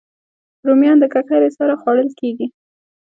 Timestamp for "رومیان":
0.67-0.97